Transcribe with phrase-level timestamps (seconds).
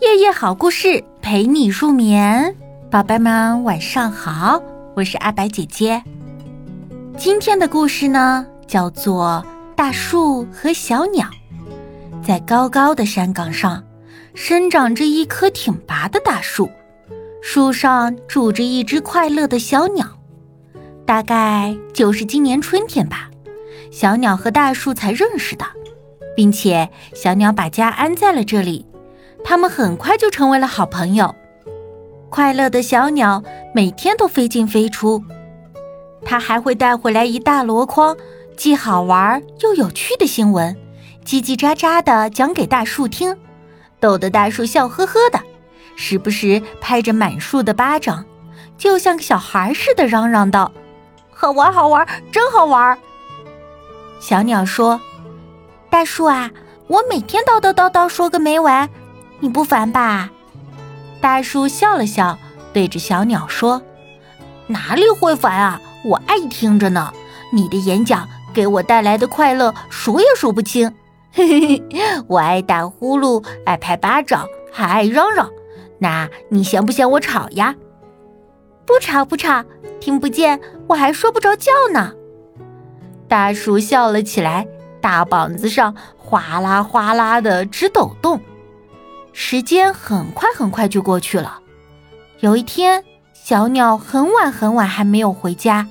[0.00, 2.54] 夜夜好故事陪你入眠，
[2.88, 4.62] 宝贝们晚上好，
[4.94, 6.00] 我是阿白姐姐。
[7.16, 11.26] 今天的故事呢，叫做《大树和小鸟》。
[12.24, 13.82] 在高高的山岗上，
[14.34, 16.70] 生长着一棵挺拔的大树，
[17.42, 20.06] 树上住着一只快乐的小鸟。
[21.04, 23.30] 大概就是今年春天吧，
[23.90, 25.66] 小鸟和大树才认识的，
[26.36, 28.86] 并且小鸟把家安在了这里。
[29.48, 31.34] 他们很快就成为了好朋友。
[32.28, 33.42] 快乐的小鸟
[33.74, 35.24] 每天都飞进飞出，
[36.22, 38.14] 它还会带回来一大箩筐
[38.58, 40.76] 既好玩又有趣的新闻，
[41.24, 43.34] 叽叽喳喳的讲给大树听，
[43.98, 45.40] 逗得大树笑呵呵的，
[45.96, 48.26] 时不时拍着满树的巴掌，
[48.76, 50.70] 就像个小孩似的嚷嚷道
[51.32, 52.98] ：“好玩，好玩，真好玩！”
[54.20, 55.00] 小鸟说
[55.88, 56.50] ：“大树啊，
[56.88, 58.86] 我每天叨叨叨叨说个没完。”
[59.40, 60.30] 你不烦吧？
[61.20, 62.38] 大树笑了笑，
[62.72, 63.82] 对着小鸟说
[64.68, 65.80] ：“哪里会烦啊？
[66.04, 67.12] 我爱听着呢。
[67.52, 70.94] 你的演讲给我带来的快乐数也数不清。
[71.32, 71.82] 嘿嘿嘿，
[72.26, 75.48] 我爱打呼噜，爱拍巴掌，还爱嚷嚷。
[75.98, 77.74] 那你嫌不嫌我吵呀？
[78.86, 79.64] 不吵不吵，
[80.00, 82.12] 听不见，我还睡不着觉呢。”
[83.28, 84.66] 大树笑了起来，
[85.00, 88.40] 大膀子上哗啦哗啦的直抖动。
[89.40, 91.60] 时间很快很快就过去了。
[92.40, 95.86] 有一天，小鸟很晚很晚还没有回家，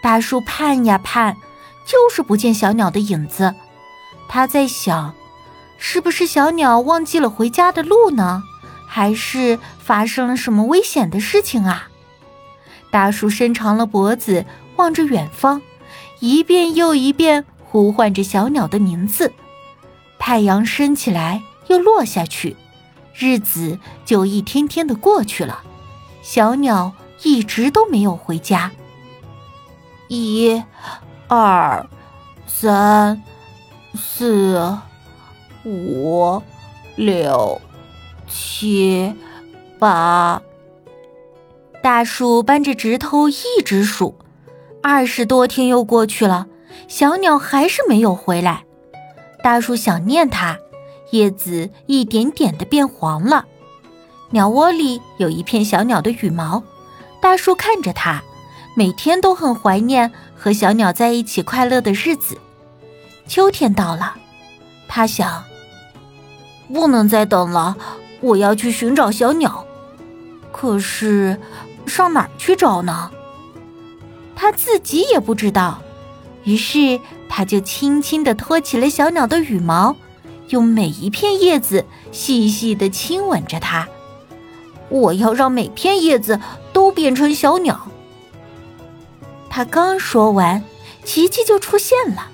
[0.00, 1.34] 大树盼呀盼，
[1.84, 3.52] 就是不见小鸟的影子。
[4.28, 5.12] 他在想，
[5.76, 8.44] 是不是小鸟忘记了回家的路呢？
[8.86, 11.88] 还是发生了什么危险的事情啊？
[12.92, 15.60] 大树伸长了脖子，望着远方，
[16.20, 19.32] 一遍又一遍呼唤着小鸟的名字。
[20.16, 22.56] 太阳升起来，又落下去。
[23.18, 25.62] 日子就一天天的过去了，
[26.22, 26.92] 小鸟
[27.24, 28.70] 一直都没有回家。
[30.06, 30.62] 一、
[31.26, 31.84] 二、
[32.46, 33.20] 三、
[33.94, 34.78] 四、
[35.64, 36.40] 五、
[36.94, 37.60] 六、
[38.28, 39.12] 七、
[39.80, 40.40] 八。
[41.82, 44.16] 大树扳着指头一直数，
[44.80, 46.46] 二十多天又过去了，
[46.86, 48.64] 小鸟还是没有回来。
[49.42, 50.58] 大树想念它。
[51.10, 53.46] 叶子一点点的变黄了，
[54.30, 56.62] 鸟窝里有一片小鸟的羽毛。
[57.20, 58.22] 大树看着它，
[58.76, 62.38] 每天都很怀念和小鸟在一起快乐的日子。
[63.26, 64.14] 秋天到了，
[64.86, 65.44] 他想，
[66.72, 67.76] 不能再等了，
[68.20, 69.66] 我要去寻找小鸟。
[70.52, 71.40] 可是，
[71.86, 73.10] 上哪儿去找呢？
[74.36, 75.82] 他自己也不知道。
[76.44, 79.96] 于是，他就轻轻地托起了小鸟的羽毛。
[80.48, 83.88] 用每一片叶子细细的亲吻着它，
[84.88, 86.40] 我要让每片叶子
[86.72, 87.88] 都变成小鸟。
[89.50, 90.62] 他刚说完，
[91.04, 92.28] 奇迹就出现了，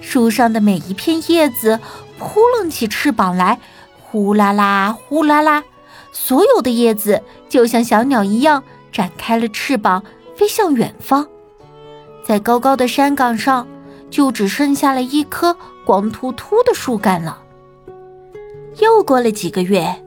[0.00, 1.80] 树上的每一片叶子
[2.18, 3.58] 扑棱起翅膀来，
[4.00, 5.64] 呼啦啦，呼啦啦，
[6.12, 10.02] 所有的叶子就像小鸟一样展开了翅膀，
[10.36, 11.28] 飞向远方。
[12.24, 13.66] 在高高的山岗上，
[14.08, 17.41] 就只剩下了一棵光秃秃的树干了。
[18.80, 20.02] 又过了几个月，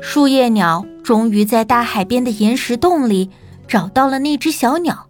[0.00, 3.30] 树叶鸟终于在大海边的岩石洞里
[3.66, 5.06] 找到了那只小鸟。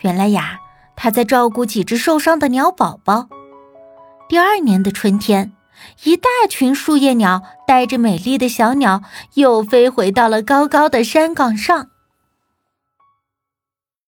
[0.00, 0.58] 原来呀，
[0.96, 3.28] 它在照顾几只受伤的鸟宝宝。
[4.28, 5.52] 第二年的春天，
[6.04, 9.02] 一大群树叶鸟带着美丽的小鸟
[9.34, 11.91] 又飞回到了高高的山岗上。